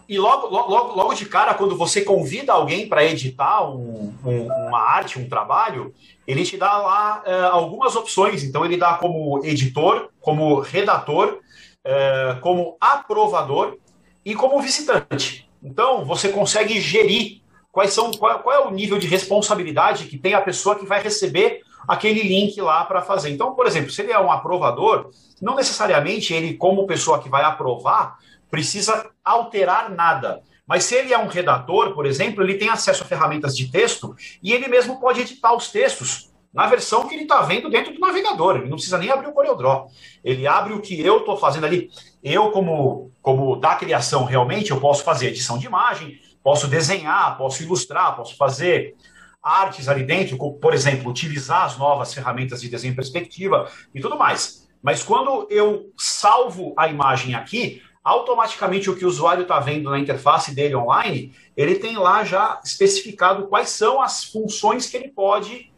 E 0.09 0.17
logo, 0.17 0.47
logo, 0.47 0.95
logo 0.95 1.13
de 1.13 1.27
cara, 1.27 1.53
quando 1.53 1.77
você 1.77 2.01
convida 2.01 2.51
alguém 2.51 2.89
para 2.89 3.05
editar 3.05 3.69
um, 3.69 4.11
um, 4.25 4.47
uma 4.47 4.79
arte, 4.79 5.19
um 5.19 5.29
trabalho, 5.29 5.93
ele 6.25 6.43
te 6.43 6.57
dá 6.57 6.79
lá 6.79 7.21
é, 7.23 7.43
algumas 7.43 7.95
opções. 7.95 8.43
Então, 8.43 8.65
ele 8.65 8.75
dá 8.75 8.95
como 8.95 9.39
editor, 9.45 10.09
como 10.19 10.61
redator, 10.61 11.37
é, 11.83 12.35
como 12.41 12.75
aprovador 12.81 13.77
e 14.25 14.33
como 14.33 14.59
visitante. 14.59 15.47
Então, 15.61 16.03
você 16.03 16.29
consegue 16.29 16.81
gerir 16.81 17.43
quais 17.71 17.93
são, 17.93 18.09
qual, 18.09 18.39
qual, 18.39 18.55
é 18.55 18.67
o 18.67 18.71
nível 18.71 18.97
de 18.97 19.05
responsabilidade 19.05 20.05
que 20.05 20.17
tem 20.17 20.33
a 20.33 20.41
pessoa 20.41 20.75
que 20.75 20.87
vai 20.87 21.03
receber 21.03 21.61
aquele 21.87 22.23
link 22.23 22.59
lá 22.59 22.83
para 22.83 23.03
fazer. 23.03 23.29
Então, 23.29 23.53
por 23.53 23.67
exemplo, 23.67 23.91
se 23.91 24.01
ele 24.01 24.11
é 24.11 24.19
um 24.19 24.31
aprovador, 24.31 25.11
não 25.39 25.55
necessariamente 25.55 26.33
ele, 26.33 26.55
como 26.55 26.87
pessoa 26.87 27.19
que 27.19 27.29
vai 27.29 27.43
aprovar, 27.43 28.17
precisa 28.49 29.09
alterar 29.23 29.89
nada. 29.89 30.41
Mas 30.65 30.83
se 30.83 30.95
ele 30.95 31.13
é 31.13 31.17
um 31.17 31.27
redator, 31.27 31.93
por 31.93 32.05
exemplo, 32.05 32.43
ele 32.43 32.55
tem 32.55 32.69
acesso 32.69 33.03
a 33.03 33.05
ferramentas 33.05 33.57
de 33.57 33.71
texto 33.71 34.15
e 34.41 34.53
ele 34.53 34.67
mesmo 34.67 34.99
pode 34.99 35.21
editar 35.21 35.55
os 35.55 35.71
textos 35.71 36.29
na 36.53 36.67
versão 36.67 37.07
que 37.07 37.15
ele 37.15 37.23
está 37.23 37.41
vendo 37.41 37.69
dentro 37.69 37.93
do 37.93 37.99
navegador. 37.99 38.57
Ele 38.57 38.69
não 38.69 38.75
precisa 38.75 38.97
nem 38.97 39.09
abrir 39.09 39.27
o 39.27 39.33
CorelDRAW. 39.33 39.87
Ele 40.23 40.47
abre 40.47 40.73
o 40.73 40.81
que 40.81 40.99
eu 40.99 41.19
estou 41.19 41.37
fazendo 41.37 41.65
ali. 41.65 41.89
Eu, 42.23 42.51
como, 42.51 43.11
como 43.21 43.55
da 43.55 43.75
criação, 43.75 44.25
realmente, 44.25 44.71
eu 44.71 44.79
posso 44.79 45.03
fazer 45.03 45.27
edição 45.27 45.57
de 45.57 45.65
imagem, 45.65 46.19
posso 46.43 46.67
desenhar, 46.67 47.37
posso 47.37 47.63
ilustrar, 47.63 48.15
posso 48.15 48.35
fazer 48.35 48.95
artes 49.41 49.87
ali 49.87 50.03
dentro, 50.03 50.37
por 50.37 50.73
exemplo, 50.73 51.09
utilizar 51.09 51.63
as 51.63 51.77
novas 51.77 52.13
ferramentas 52.13 52.61
de 52.61 52.69
desenho 52.69 52.95
perspectiva 52.95 53.69
e 53.93 54.01
tudo 54.01 54.17
mais. 54.17 54.67
Mas 54.81 55.03
quando 55.03 55.47
eu 55.49 55.91
salvo 55.97 56.73
a 56.77 56.87
imagem 56.87 57.35
aqui, 57.35 57.81
automaticamente 58.03 58.89
o 58.89 58.95
que 58.95 59.05
o 59.05 59.07
usuário 59.07 59.43
está 59.43 59.59
vendo 59.59 59.89
na 59.89 59.99
interface 59.99 60.53
dele 60.53 60.75
online, 60.75 61.35
ele 61.55 61.75
tem 61.75 61.97
lá 61.97 62.23
já 62.23 62.59
especificado 62.63 63.47
quais 63.47 63.69
são 63.69 64.01
as 64.01 64.23
funções 64.23 64.89
que 64.89 64.97
ele 64.97 65.09
pode 65.09 65.71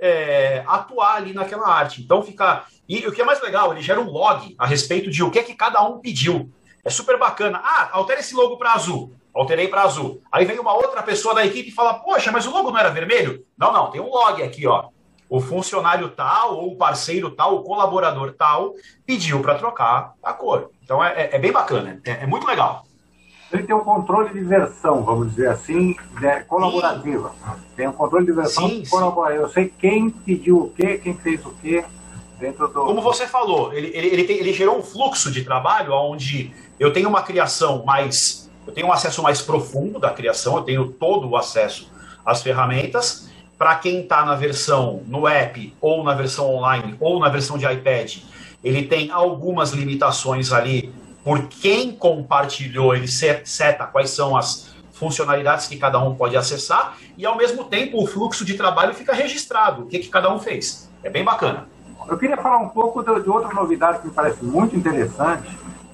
é, 0.00 0.64
atuar 0.66 1.16
ali 1.16 1.32
naquela 1.32 1.68
arte. 1.68 2.02
Então 2.02 2.22
fica. 2.22 2.64
E 2.88 3.06
o 3.06 3.12
que 3.12 3.20
é 3.20 3.24
mais 3.24 3.40
legal, 3.42 3.72
ele 3.72 3.82
gera 3.82 4.00
um 4.00 4.10
log 4.10 4.54
a 4.58 4.66
respeito 4.66 5.10
de 5.10 5.22
o 5.22 5.30
que 5.30 5.38
é 5.38 5.42
que 5.42 5.54
cada 5.54 5.82
um 5.86 5.98
pediu. 5.98 6.50
É 6.84 6.90
super 6.90 7.18
bacana. 7.18 7.60
Ah, 7.62 7.90
altera 7.92 8.20
esse 8.20 8.34
logo 8.34 8.56
para 8.56 8.72
azul. 8.72 9.12
Alterei 9.34 9.68
para 9.68 9.82
azul. 9.82 10.22
Aí 10.32 10.44
vem 10.44 10.58
uma 10.58 10.74
outra 10.74 11.02
pessoa 11.02 11.34
da 11.34 11.44
equipe 11.44 11.68
e 11.68 11.74
fala: 11.74 11.94
Poxa, 11.94 12.32
mas 12.32 12.46
o 12.46 12.50
logo 12.50 12.70
não 12.70 12.78
era 12.78 12.90
vermelho? 12.90 13.44
Não, 13.56 13.72
não, 13.72 13.90
tem 13.90 14.00
um 14.00 14.08
log 14.08 14.42
aqui, 14.42 14.66
ó. 14.66 14.88
O 15.28 15.40
funcionário 15.40 16.08
tal, 16.10 16.56
ou 16.56 16.72
o 16.72 16.76
parceiro 16.76 17.30
tal, 17.30 17.56
o 17.56 17.62
colaborador 17.62 18.32
tal, 18.32 18.72
pediu 19.06 19.40
para 19.40 19.56
trocar 19.56 20.14
a 20.22 20.32
cor. 20.32 20.70
Então 20.82 21.04
é, 21.04 21.24
é, 21.24 21.36
é 21.36 21.38
bem 21.38 21.52
bacana, 21.52 22.00
é, 22.04 22.22
é 22.22 22.26
muito 22.26 22.46
legal 22.46 22.86
ele 23.52 23.62
tem 23.62 23.74
um 23.74 23.80
controle 23.80 24.32
de 24.32 24.40
versão, 24.40 25.02
vamos 25.02 25.30
dizer 25.30 25.48
assim, 25.48 25.96
né, 26.20 26.40
colaborativa. 26.40 27.30
Sim. 27.30 27.62
Tem 27.76 27.88
um 27.88 27.92
controle 27.92 28.26
de 28.26 28.32
versão 28.32 28.68
sim, 28.68 28.84
colaborativa. 28.88 29.44
Eu 29.44 29.48
sei 29.48 29.72
quem 29.78 30.10
pediu 30.10 30.58
o 30.58 30.70
quê, 30.70 30.98
quem 30.98 31.14
fez 31.14 31.44
o 31.46 31.50
quê 31.62 31.84
dentro 32.38 32.68
do. 32.68 32.84
Como 32.84 33.00
você 33.00 33.26
falou, 33.26 33.72
ele, 33.72 33.90
ele, 33.94 34.08
ele, 34.08 34.24
tem, 34.24 34.36
ele 34.36 34.52
gerou 34.52 34.78
um 34.78 34.82
fluxo 34.82 35.30
de 35.30 35.44
trabalho 35.44 35.92
onde 35.94 36.52
eu 36.78 36.92
tenho 36.92 37.08
uma 37.08 37.22
criação 37.22 37.84
mais. 37.84 38.50
Eu 38.66 38.74
tenho 38.74 38.86
um 38.86 38.92
acesso 38.92 39.22
mais 39.22 39.40
profundo 39.40 39.98
da 39.98 40.10
criação, 40.10 40.56
eu 40.56 40.62
tenho 40.62 40.92
todo 40.92 41.26
o 41.28 41.36
acesso 41.36 41.90
às 42.24 42.42
ferramentas. 42.42 43.27
Para 43.58 43.74
quem 43.74 44.02
está 44.02 44.24
na 44.24 44.36
versão 44.36 45.02
no 45.06 45.26
app, 45.26 45.74
ou 45.80 46.04
na 46.04 46.14
versão 46.14 46.48
online, 46.54 46.96
ou 47.00 47.18
na 47.18 47.28
versão 47.28 47.58
de 47.58 47.66
iPad, 47.66 48.18
ele 48.62 48.84
tem 48.84 49.10
algumas 49.10 49.72
limitações 49.72 50.52
ali 50.52 50.94
por 51.24 51.48
quem 51.48 51.92
compartilhou, 51.92 52.94
ele 52.94 53.08
seta 53.08 53.84
quais 53.84 54.10
são 54.10 54.36
as 54.36 54.74
funcionalidades 54.92 55.66
que 55.66 55.76
cada 55.76 55.98
um 55.98 56.14
pode 56.14 56.36
acessar 56.36 56.96
e, 57.16 57.26
ao 57.26 57.36
mesmo 57.36 57.64
tempo, 57.64 58.02
o 58.02 58.06
fluxo 58.06 58.44
de 58.44 58.54
trabalho 58.54 58.94
fica 58.94 59.12
registrado, 59.12 59.82
o 59.82 59.86
que, 59.86 59.98
que 59.98 60.08
cada 60.08 60.32
um 60.32 60.38
fez. 60.38 60.88
É 61.02 61.10
bem 61.10 61.24
bacana. 61.24 61.68
Eu 62.08 62.16
queria 62.16 62.36
falar 62.36 62.58
um 62.58 62.70
pouco 62.70 63.02
de, 63.02 63.28
outra 63.28 63.52
novidade 63.52 63.98
que 63.98 64.06
me 64.06 64.12
parece 64.14 64.42
muito 64.42 64.74
interessante, 64.74 65.46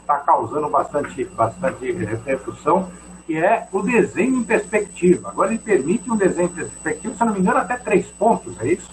está 0.05 0.19
causando 0.19 0.69
bastante, 0.69 1.25
bastante 1.25 1.91
repercussão, 1.91 2.91
que 3.27 3.37
é 3.37 3.67
o 3.73 3.83
desenho 3.83 4.37
em 4.37 4.45
perspectiva. 4.45 5.31
Agora 5.31 5.51
ele 5.51 5.59
permite 5.59 6.11
um 6.11 6.17
desenho 6.17 6.49
em 6.49 6.55
perspectiva, 6.55 7.15
se 7.15 7.25
não 7.25 7.33
me 7.33 7.41
engano, 7.41 7.59
até 7.59 7.77
três 7.77 8.07
pontos, 8.07 8.55
é 8.61 8.69
isso? 8.69 8.91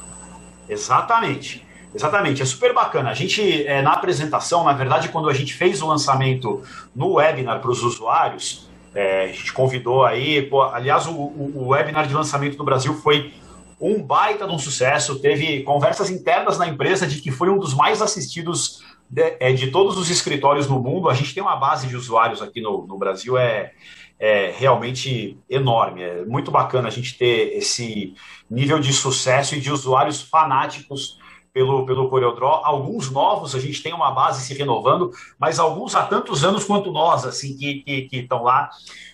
Exatamente. 0.68 1.68
Exatamente, 1.94 2.41
é 2.41 2.46
super 2.46 2.74
bacana. 2.74 3.10
A 3.10 3.13
gente, 3.13 3.68
é, 3.68 3.82
na 3.82 3.91
apresentação, 3.91 4.63
na 4.63 4.72
verdade, 4.72 5.10
quando 5.10 5.30
a 5.30 5.34
gente 5.34 5.53
fez 5.53 5.82
o 5.82 5.88
lançamento 5.88 6.63
no 6.96 7.15
webinar 7.15 7.60
para 7.60 7.70
os 7.70 7.84
usuários, 7.84 8.70
é, 8.96 9.25
a 9.25 9.27
gente 9.27 9.51
convidou 9.51 10.06
aí, 10.06 10.41
pô, 10.41 10.62
aliás, 10.62 11.06
o, 11.06 11.12
o, 11.12 11.68
webinar 11.68 12.08
de 12.08 12.13
lançamento 12.13 12.56
do 12.56 12.63
Brasil 12.63 12.94
foi 12.94 13.34
um 13.80 14.01
baita 14.01 14.48
de 14.48 14.53
um 14.53 14.60
sucesso. 14.60 15.20
Teve 15.20 15.63
conversas 15.63 16.10
internas 16.10 16.58
na 16.58 16.65
empresa 16.65 17.06
de 17.06 17.20
que 17.20 17.30
foi 17.30 17.50
um 17.50 17.58
dos 17.58 17.74
mais 17.74 18.01
assistidos 18.01 18.82
é, 19.15 19.51
de 19.53 19.72
todos 19.72 19.98
os 19.98 20.10
escritórios 20.10 20.68
no 20.68 20.80
mundo. 20.80 21.10
A 21.10 21.13
gente 21.13 21.34
tem 21.34 21.44
uma 21.44 21.56
base 21.56 21.88
de 21.88 21.96
usuários 21.96 22.41
aqui 22.41 22.62
no, 22.62 22.86
no 22.86 22.98
Brasil, 22.98 23.38
é, 23.38 23.72
é 24.20 24.53
realmente 24.58 25.38
enorme. 25.50 26.01
É 26.03 26.25
muito 26.25 26.51
bacana 26.51 26.88
a 26.88 26.91
gente 26.91 27.18
ter 27.18 27.58
esse 27.58 28.13
nível 28.50 28.80
de 28.80 28.94
sucesso 28.94 29.56
e 29.56 29.60
de 29.60 29.72
usuários 29.72 30.22
fanáticos 30.22 31.20
pelo, 31.53 31.86
pelo 31.86 32.10
CorelDRAW. 32.10 32.65
Alguns 32.65 33.10
novos, 33.10 33.55
a 33.55 33.60
gente 33.60 33.81
tem 33.84 33.93
uma 33.93 34.12
base 34.12 34.46
se 34.46 34.53
renovando, 34.53 35.12
mas 35.39 35.60
alguns 35.60 35.96
há 35.96 36.03
tantos 36.03 36.43
anos 36.43 36.63
quanto 36.63 36.91
nós, 36.91 37.25
assim, 37.25 37.55
que 37.55 38.08
estão 38.12 38.43
lá. 38.43 38.70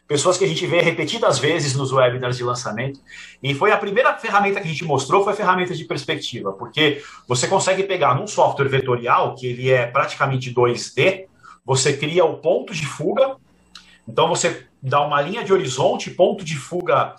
Pessoas 0.07 0.37
que 0.37 0.45
a 0.45 0.47
gente 0.47 0.65
vê 0.65 0.79
repetidas 0.79 1.37
vezes 1.37 1.75
nos 1.75 1.91
webinars 1.91 2.37
de 2.37 2.43
lançamento. 2.43 2.99
E 3.43 3.53
foi 3.53 3.71
a 3.71 3.77
primeira 3.77 4.15
ferramenta 4.17 4.61
que 4.61 4.67
a 4.67 4.71
gente 4.71 4.85
mostrou, 4.85 5.23
foi 5.23 5.33
a 5.33 5.35
ferramenta 5.35 5.75
de 5.75 5.83
perspectiva, 5.83 6.53
porque 6.53 7.03
você 7.27 7.47
consegue 7.47 7.83
pegar 7.83 8.15
num 8.15 8.27
software 8.27 8.69
vetorial, 8.69 9.35
que 9.35 9.47
ele 9.47 9.69
é 9.69 9.85
praticamente 9.85 10.53
2D, 10.53 11.25
você 11.65 11.91
cria 11.91 12.23
o 12.23 12.37
ponto 12.37 12.73
de 12.73 12.85
fuga, 12.85 13.35
então 14.07 14.29
você 14.29 14.65
dá 14.81 15.01
uma 15.01 15.21
linha 15.21 15.43
de 15.43 15.51
horizonte, 15.51 16.09
ponto 16.11 16.45
de 16.45 16.55
fuga 16.55 17.15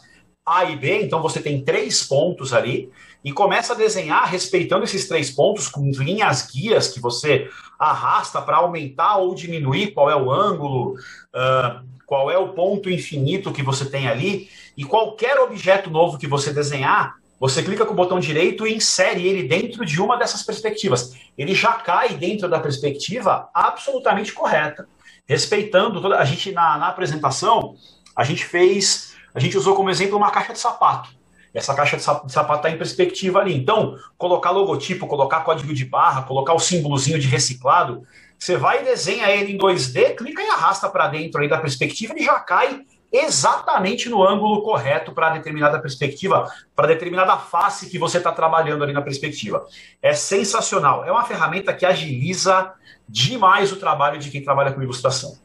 A 0.47 0.65
e 0.65 0.77
B, 0.77 1.03
então 1.03 1.21
você 1.21 1.41
tem 1.43 1.63
três 1.63 2.03
pontos 2.03 2.55
ali, 2.55 2.91
e 3.25 3.33
começa 3.33 3.73
a 3.73 3.77
desenhar 3.77 4.29
respeitando 4.29 4.85
esses 4.85 5.09
três 5.09 5.31
pontos 5.31 5.69
com 5.69 5.91
linhas 5.91 6.47
guias 6.51 6.89
que 6.89 7.01
você 7.01 7.49
arrasta 7.79 8.41
para 8.41 8.59
aumentar 8.59 9.17
ou 9.17 9.35
diminuir 9.35 9.93
qual 9.93 10.11
é 10.11 10.17
o 10.17 10.31
ângulo, 10.31 10.95
uh, 10.95 11.87
qual 12.07 12.31
é 12.31 12.39
o 12.39 12.49
ponto 12.49 12.89
infinito 12.89 13.53
que 13.53 13.63
você 13.63 13.85
tem 13.85 14.09
ali, 14.09 14.49
e 14.77 14.85
qualquer 14.85 15.39
objeto 15.41 15.91
novo 15.91 16.19
que 16.19 16.27
você 16.27 16.53
desenhar, 16.53 17.17
você 17.39 17.63
clica 17.63 17.85
com 17.85 17.93
o 17.93 17.97
botão 17.97 18.19
direito 18.19 18.67
e 18.67 18.75
insere 18.75 19.27
ele 19.27 19.47
dentro 19.47 19.85
de 19.85 20.01
uma 20.01 20.17
dessas 20.17 20.43
perspectivas. 20.43 21.17
Ele 21.37 21.55
já 21.55 21.73
cai 21.75 22.15
dentro 22.15 22.49
da 22.49 22.59
perspectiva 22.59 23.49
absolutamente 23.55 24.33
correta, 24.33 24.89
respeitando 25.27 26.01
toda. 26.01 26.19
A 26.19 26.25
gente 26.25 26.51
na, 26.51 26.79
na 26.79 26.89
apresentação 26.89 27.77
a 28.17 28.25
gente 28.25 28.45
fez, 28.45 29.15
a 29.33 29.39
gente 29.39 29.57
usou 29.57 29.77
como 29.77 29.91
exemplo 29.91 30.17
uma 30.17 30.31
caixa 30.31 30.53
de 30.53 30.59
sapato. 30.59 31.18
Essa 31.53 31.75
caixa 31.75 31.97
de 31.97 32.03
sapato 32.03 32.57
está 32.57 32.71
em 32.71 32.79
perspectiva 32.79 33.41
ali. 33.41 33.57
Então, 33.57 33.97
colocar 34.17 34.51
logotipo, 34.51 35.07
colocar 35.07 35.41
código 35.41 35.73
de 35.73 35.85
barra, 35.85 36.23
colocar 36.23 36.55
o 36.55 36.59
símbolozinho 36.59 37.19
de 37.19 37.27
reciclado, 37.27 38.03
você 38.39 38.57
vai 38.57 38.83
e 38.83 38.85
desenha 38.85 39.31
ele 39.31 39.53
em 39.53 39.59
2D, 39.59 40.15
clica 40.15 40.43
e 40.43 40.49
arrasta 40.49 40.89
para 40.89 41.09
dentro 41.09 41.41
aí 41.41 41.49
da 41.49 41.59
perspectiva 41.59 42.15
e 42.17 42.25
já 42.25 42.39
cai 42.39 42.83
exatamente 43.11 44.09
no 44.09 44.23
ângulo 44.23 44.63
correto 44.63 45.13
para 45.13 45.31
determinada 45.31 45.81
perspectiva, 45.81 46.51
para 46.77 46.89
determinada 46.89 47.37
face 47.39 47.89
que 47.89 47.99
você 47.99 48.19
está 48.19 48.31
trabalhando 48.31 48.85
ali 48.85 48.93
na 48.93 49.03
perspectiva. 49.03 49.67
É 50.03 50.13
sensacional. 50.13 51.05
É 51.05 51.11
uma 51.11 51.25
ferramenta 51.25 51.73
que 51.73 51.87
agiliza 51.87 52.73
demais 53.09 53.73
o 53.73 53.77
trabalho 53.77 54.19
de 54.19 54.31
quem 54.31 54.43
trabalha 54.45 54.73
com 54.73 54.83
ilustração. 54.83 55.37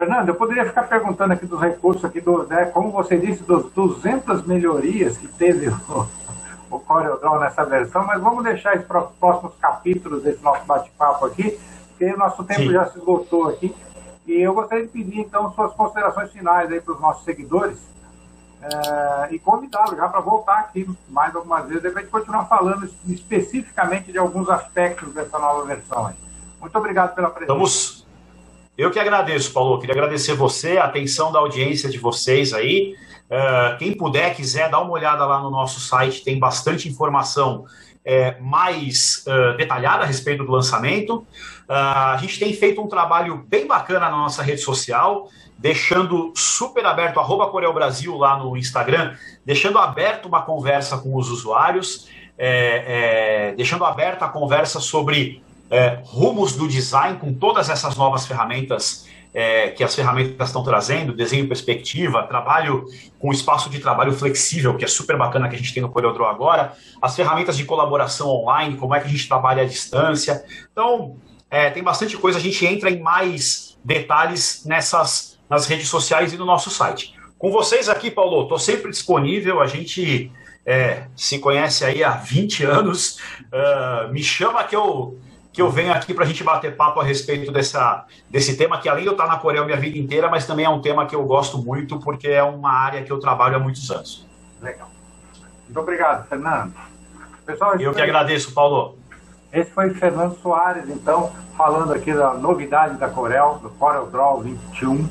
Fernando, 0.00 0.30
eu 0.30 0.34
poderia 0.34 0.64
ficar 0.64 0.84
perguntando 0.84 1.34
aqui 1.34 1.44
dos 1.44 1.60
recursos, 1.60 2.02
aqui 2.06 2.22
do, 2.22 2.46
né, 2.46 2.64
como 2.64 2.90
você 2.90 3.18
disse, 3.18 3.42
dos 3.42 3.70
200 3.72 4.46
melhorias 4.46 5.18
que 5.18 5.28
teve 5.28 5.68
o, 5.68 6.08
o 6.74 6.80
CorelDRAW 6.80 7.38
nessa 7.38 7.66
versão, 7.66 8.06
mas 8.06 8.18
vamos 8.18 8.42
deixar 8.42 8.74
isso 8.76 8.86
para 8.86 9.04
os 9.04 9.10
próximos 9.16 9.52
capítulos 9.60 10.22
desse 10.22 10.42
nosso 10.42 10.64
bate-papo 10.64 11.26
aqui, 11.26 11.60
porque 11.90 12.16
nosso 12.16 12.42
tempo 12.44 12.62
Sim. 12.62 12.72
já 12.72 12.86
se 12.86 12.96
esgotou 12.96 13.50
aqui. 13.50 13.76
E 14.26 14.40
eu 14.40 14.54
gostaria 14.54 14.86
de 14.86 14.90
pedir, 14.90 15.20
então, 15.20 15.52
suas 15.52 15.74
considerações 15.74 16.32
finais 16.32 16.72
aí 16.72 16.80
para 16.80 16.94
os 16.94 17.00
nossos 17.00 17.22
seguidores 17.22 17.78
é, 18.62 19.34
e 19.34 19.38
convidá-los 19.38 19.98
já 19.98 20.08
para 20.08 20.20
voltar 20.20 20.60
aqui 20.60 20.88
mais 21.10 21.36
algumas 21.36 21.66
vezes, 21.66 21.82
de 21.82 22.02
continuar 22.04 22.46
falando 22.46 22.88
especificamente 23.06 24.10
de 24.10 24.16
alguns 24.16 24.48
aspectos 24.48 25.12
dessa 25.12 25.38
nova 25.38 25.62
versão 25.66 26.06
aí. 26.06 26.14
Muito 26.58 26.78
obrigado 26.78 27.14
pela 27.14 27.28
presença. 27.28 27.52
Vamos. 27.52 28.08
Eu 28.80 28.90
que 28.90 28.98
agradeço, 28.98 29.52
Paulo. 29.52 29.78
Queria 29.78 29.94
agradecer 29.94 30.32
você, 30.32 30.78
a 30.78 30.84
atenção 30.84 31.30
da 31.30 31.38
audiência 31.38 31.90
de 31.90 31.98
vocês 31.98 32.54
aí. 32.54 32.96
Uh, 33.28 33.76
quem 33.78 33.94
puder, 33.94 34.34
quiser, 34.34 34.70
dar 34.70 34.80
uma 34.80 34.92
olhada 34.92 35.22
lá 35.26 35.38
no 35.38 35.50
nosso 35.50 35.78
site, 35.80 36.24
tem 36.24 36.38
bastante 36.38 36.88
informação 36.88 37.66
é, 38.02 38.40
mais 38.40 39.22
uh, 39.26 39.54
detalhada 39.58 40.04
a 40.04 40.06
respeito 40.06 40.44
do 40.44 40.50
lançamento. 40.50 41.16
Uh, 41.68 42.14
a 42.14 42.16
gente 42.22 42.38
tem 42.38 42.54
feito 42.54 42.80
um 42.80 42.88
trabalho 42.88 43.44
bem 43.46 43.66
bacana 43.66 44.08
na 44.08 44.16
nossa 44.16 44.42
rede 44.42 44.62
social, 44.62 45.28
deixando 45.58 46.32
super 46.34 46.86
aberto, 46.86 47.20
arroba 47.20 47.48
Corel 47.48 47.74
Brasil 47.74 48.16
lá 48.16 48.38
no 48.38 48.56
Instagram, 48.56 49.14
deixando 49.44 49.76
aberto 49.76 50.24
uma 50.24 50.40
conversa 50.40 50.96
com 50.96 51.14
os 51.16 51.28
usuários, 51.28 52.08
é, 52.38 53.50
é, 53.50 53.54
deixando 53.54 53.84
aberta 53.84 54.24
a 54.24 54.28
conversa 54.30 54.80
sobre 54.80 55.42
é, 55.70 56.00
rumos 56.04 56.56
do 56.56 56.66
design 56.66 57.18
com 57.18 57.32
todas 57.32 57.70
essas 57.70 57.96
novas 57.96 58.26
ferramentas 58.26 59.08
é, 59.32 59.68
que 59.68 59.84
as 59.84 59.94
ferramentas 59.94 60.48
estão 60.48 60.64
trazendo, 60.64 61.14
desenho 61.14 61.46
perspectiva, 61.46 62.24
trabalho 62.24 62.84
com 63.18 63.30
espaço 63.32 63.70
de 63.70 63.78
trabalho 63.78 64.12
flexível, 64.12 64.76
que 64.76 64.84
é 64.84 64.88
super 64.88 65.16
bacana 65.16 65.48
que 65.48 65.54
a 65.54 65.58
gente 65.58 65.72
tem 65.72 65.82
no 65.82 65.88
CorelDRAW 65.88 66.28
agora, 66.28 66.72
as 67.00 67.14
ferramentas 67.14 67.56
de 67.56 67.64
colaboração 67.64 68.28
online, 68.28 68.76
como 68.76 68.94
é 68.94 69.00
que 69.00 69.06
a 69.06 69.10
gente 69.10 69.28
trabalha 69.28 69.62
à 69.62 69.66
distância. 69.66 70.44
Então, 70.72 71.16
é, 71.48 71.70
tem 71.70 71.82
bastante 71.82 72.16
coisa, 72.16 72.38
a 72.38 72.42
gente 72.42 72.66
entra 72.66 72.90
em 72.90 73.00
mais 73.00 73.78
detalhes 73.84 74.64
nessas 74.66 75.30
nas 75.48 75.66
redes 75.66 75.88
sociais 75.88 76.32
e 76.32 76.36
no 76.36 76.46
nosso 76.46 76.70
site. 76.70 77.12
Com 77.36 77.50
vocês 77.50 77.88
aqui, 77.88 78.08
Paulo, 78.08 78.44
estou 78.44 78.58
sempre 78.58 78.88
disponível, 78.88 79.60
a 79.60 79.66
gente 79.66 80.30
é, 80.64 81.06
se 81.16 81.40
conhece 81.40 81.84
aí 81.84 82.04
há 82.04 82.10
20 82.10 82.64
anos, 82.64 83.18
uh, 83.46 84.12
me 84.12 84.22
chama 84.22 84.62
que 84.62 84.76
eu 84.76 85.18
que 85.52 85.60
eu 85.60 85.70
venho 85.70 85.92
aqui 85.92 86.14
para 86.14 86.24
a 86.24 86.26
gente 86.26 86.44
bater 86.44 86.76
papo 86.76 87.00
a 87.00 87.04
respeito 87.04 87.50
dessa, 87.50 88.04
desse 88.28 88.56
tema, 88.56 88.78
que 88.78 88.88
além 88.88 89.02
de 89.02 89.08
eu 89.08 89.12
estar 89.12 89.26
na 89.26 89.36
Coreia 89.36 89.64
minha 89.64 89.76
vida 89.76 89.98
inteira, 89.98 90.28
mas 90.28 90.46
também 90.46 90.64
é 90.64 90.68
um 90.68 90.80
tema 90.80 91.06
que 91.06 91.14
eu 91.14 91.24
gosto 91.24 91.58
muito, 91.58 91.98
porque 91.98 92.28
é 92.28 92.42
uma 92.42 92.70
área 92.70 93.02
que 93.02 93.10
eu 93.10 93.18
trabalho 93.18 93.56
há 93.56 93.58
muitos 93.58 93.90
anos. 93.90 94.26
Legal. 94.62 94.88
Muito 95.64 95.80
obrigado, 95.80 96.28
Fernando. 96.28 96.72
Pessoal, 97.44 97.74
eu 97.80 97.92
que 97.92 98.00
agradeço, 98.00 98.52
Paulo. 98.52 98.96
Esse 99.52 99.70
foi 99.72 99.90
Fernando 99.90 100.38
Soares, 100.40 100.88
então, 100.88 101.32
falando 101.56 101.92
aqui 101.92 102.12
da 102.12 102.34
novidade 102.34 102.96
da 102.96 103.08
Corel, 103.08 103.58
do 103.60 103.70
Corel 103.70 104.06
Draw 104.06 104.40
21, 104.40 105.08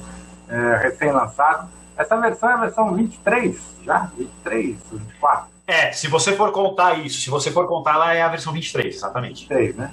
é, 0.48 0.77
recém-lançado. 0.77 1.67
Essa 1.98 2.15
versão 2.15 2.50
é 2.50 2.53
a 2.53 2.58
versão 2.58 2.96
23, 2.96 3.62
já? 3.84 4.10
23, 4.17 4.77
24? 4.91 5.48
É, 5.67 5.91
se 5.91 6.08
você 6.08 6.34
for 6.34 6.51
contar 6.51 6.98
isso, 7.00 7.19
se 7.19 7.29
você 7.29 7.51
for 7.51 7.67
contar, 7.67 7.96
ela 7.96 8.13
é 8.13 8.22
a 8.22 8.29
versão 8.29 8.53
23, 8.53 8.96
exatamente. 8.96 9.41
23, 9.41 9.75
né? 9.75 9.91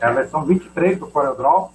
É 0.00 0.06
a 0.06 0.12
versão 0.12 0.44
23 0.44 0.98
do 0.98 1.06
CorelDRAW, 1.06 1.72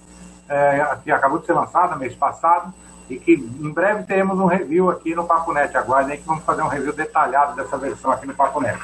é, 0.48 0.98
que 1.02 1.10
acabou 1.10 1.38
de 1.38 1.46
ser 1.46 1.54
lançada 1.54 1.96
mês 1.96 2.14
passado 2.14 2.72
e 3.08 3.18
que 3.18 3.32
em 3.32 3.70
breve 3.70 4.04
teremos 4.04 4.38
um 4.38 4.46
review 4.46 4.90
aqui 4.90 5.14
no 5.14 5.24
Papo 5.24 5.52
Net. 5.52 5.76
Aguardem 5.76 6.18
que 6.18 6.26
vamos 6.26 6.44
fazer 6.44 6.62
um 6.62 6.68
review 6.68 6.92
detalhado 6.92 7.56
dessa 7.56 7.76
versão 7.76 8.10
aqui 8.10 8.26
no 8.26 8.34
Papo 8.34 8.60
Net. 8.60 8.80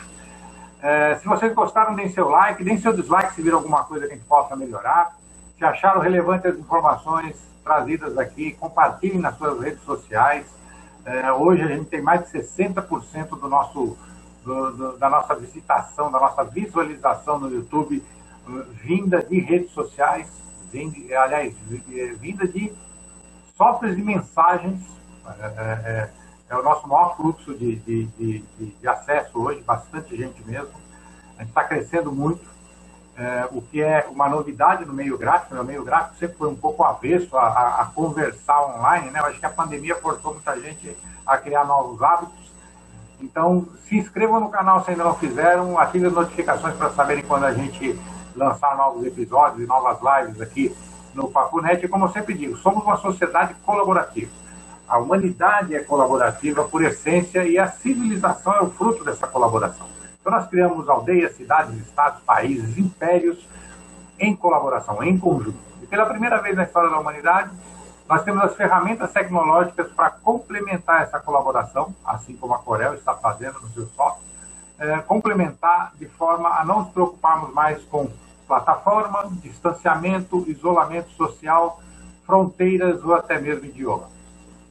É, 0.83 1.17
se 1.17 1.27
vocês 1.27 1.53
gostaram, 1.55 1.95
deem 1.95 2.09
seu 2.09 2.29
like, 2.29 2.63
deem 2.63 2.79
seu 2.79 2.93
dislike 2.93 3.35
se 3.35 3.43
viram 3.43 3.59
alguma 3.59 3.85
coisa 3.85 4.07
que 4.07 4.13
a 4.13 4.17
gente 4.17 4.27
possa 4.27 4.55
melhorar. 4.55 5.17
Se 5.57 5.65
acharam 5.65 6.01
relevantes 6.01 6.53
as 6.53 6.59
informações 6.59 7.37
trazidas 7.65 8.17
aqui, 8.17 8.53
compartilhem 8.53 9.19
nas 9.19 9.37
suas 9.37 9.61
redes 9.61 9.83
sociais. 9.83 10.47
É, 11.05 11.33
hoje 11.33 11.63
a 11.63 11.67
gente 11.67 11.87
tem 11.87 12.01
mais 12.01 12.31
de 12.31 12.39
60% 12.39 13.31
do 13.31 13.49
nosso, 13.49 13.97
do, 14.45 14.71
do, 14.73 14.99
da 14.99 15.11
nossa 15.11 15.35
visitação, 15.35 16.11
da 16.11 16.21
nossa 16.21 16.45
visualização 16.45 17.39
no 17.39 17.51
YouTube 17.51 18.03
vinda 18.83 19.23
de 19.23 19.41
redes 19.41 19.71
sociais, 19.73 20.29
vinda, 20.73 21.21
aliás, 21.21 21.55
vinda 22.19 22.47
de 22.47 22.73
softwares 23.57 23.97
de 23.97 24.03
mensagens, 24.03 24.81
é, 25.41 26.09
é, 26.49 26.57
o 26.57 26.63
nosso 26.63 26.89
maior 26.89 27.17
fluxo 27.17 27.55
de, 27.55 27.77
de, 27.77 28.05
de, 28.07 28.45
de, 28.59 28.89
acesso 28.89 29.39
hoje, 29.39 29.61
bastante 29.61 30.17
gente 30.17 30.43
mesmo. 30.47 30.73
A 31.37 31.43
gente 31.43 31.51
está 31.51 31.65
crescendo 31.65 32.11
muito, 32.11 32.49
é, 33.17 33.49
o 33.51 33.61
que 33.61 33.83
é 33.83 34.07
uma 34.11 34.29
novidade 34.29 34.85
no 34.85 34.95
meio 34.95 35.19
gráfico. 35.19 35.55
Né? 35.55 35.61
O 35.61 35.65
meio 35.65 35.85
gráfico 35.85 36.17
sempre 36.17 36.37
foi 36.37 36.49
um 36.49 36.57
pouco 36.57 36.83
avesso 36.85 37.37
a, 37.37 37.43
a, 37.43 37.83
a 37.83 37.87
conversar 37.87 38.65
online, 38.65 39.11
né? 39.11 39.21
Eu 39.21 39.27
acho 39.27 39.39
que 39.39 39.47
a 39.47 39.51
pandemia 39.51 39.97
forçou 39.97 40.33
muita 40.33 40.59
gente 40.61 40.97
a 41.27 41.37
criar 41.37 41.65
novos 41.65 42.01
hábitos. 42.01 42.49
Então, 43.21 43.67
se 43.87 43.97
inscrevam 43.97 44.41
no 44.41 44.49
canal 44.49 44.85
se 44.85 44.93
ainda 44.93 45.05
não 45.05 45.15
fizeram, 45.15 45.79
ativem 45.79 46.09
as 46.09 46.15
notificações 46.15 46.75
para 46.77 46.91
saberem 46.91 47.25
quando 47.25 47.45
a 47.45 47.53
gente 47.53 47.99
lançar 48.39 48.77
novos 48.77 49.05
episódios 49.05 49.63
e 49.63 49.67
novas 49.67 49.99
lives 50.01 50.41
aqui 50.41 50.75
no 51.15 51.29
Papo 51.31 51.61
Net. 51.61 51.85
E 51.85 51.89
como 51.89 52.07
eu 52.07 52.11
sempre 52.11 52.35
digo, 52.35 52.57
somos 52.57 52.83
uma 52.85 52.97
sociedade 52.97 53.55
colaborativa. 53.67 54.31
A 54.89 54.99
humanidade 54.99 55.75
é 55.75 55.81
colaborativa 55.81 56.65
por 56.65 56.83
essência 56.83 57.45
e 57.45 57.59
a 57.59 57.69
civilização 57.69 58.55
é 58.55 58.63
o 58.63 58.71
fruto 58.71 59.05
dessa 59.05 59.27
colaboração. 59.27 59.87
Então 60.21 60.33
nós 60.33 60.49
criamos 60.49 60.89
aldeias, 60.89 61.37
cidades, 61.37 61.77
estados, 61.77 62.23
países, 62.23 62.79
impérios 62.79 63.47
em 64.19 64.35
colaboração, 64.35 65.03
em 65.03 65.19
conjunto. 65.19 65.59
E 65.83 65.87
pela 65.87 66.07
primeira 66.07 66.41
vez 66.41 66.57
na 66.57 66.65
história 66.65 66.91
da 66.91 66.99
humanidade, 66.99 67.51
nós 68.09 68.23
temos 68.23 68.43
as 68.43 68.57
ferramentas 68.57 69.13
tecnológicas 69.13 69.89
para 69.93 70.11
complementar 70.11 71.03
essa 71.03 71.21
colaboração, 71.21 71.95
assim 72.05 72.35
como 72.35 72.55
a 72.55 72.59
Corel 72.59 72.95
está 72.95 73.15
fazendo 73.15 73.61
no 73.61 73.69
seu 73.69 73.87
software, 73.89 74.25
é, 74.79 74.99
complementar 74.99 75.93
de 75.97 76.07
forma 76.07 76.49
a 76.49 76.65
não 76.65 76.81
nos 76.81 76.91
preocuparmos 76.91 77.53
mais 77.53 77.83
com 77.85 78.09
plataforma, 78.49 79.29
distanciamento, 79.43 80.45
isolamento 80.49 81.11
social, 81.11 81.81
fronteiras 82.27 83.05
ou 83.05 83.15
até 83.15 83.39
mesmo 83.39 83.67
idioma. 83.67 84.09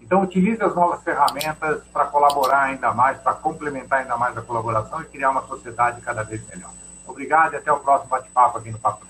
Então, 0.01 0.23
utilize 0.23 0.61
as 0.63 0.73
novas 0.73 1.03
ferramentas 1.03 1.83
para 1.93 2.05
colaborar 2.05 2.63
ainda 2.63 2.93
mais, 2.93 3.17
para 3.19 3.33
complementar 3.33 3.99
ainda 3.99 4.17
mais 4.17 4.37
a 4.37 4.41
colaboração 4.41 5.01
e 5.01 5.05
criar 5.05 5.29
uma 5.29 5.45
sociedade 5.45 6.01
cada 6.01 6.23
vez 6.23 6.41
melhor. 6.47 6.71
Obrigado 7.05 7.53
e 7.53 7.57
até 7.57 7.71
o 7.71 7.79
próximo 7.79 8.09
bate-papo 8.09 8.57
aqui 8.57 8.71
no 8.71 8.79
Papo 8.79 9.05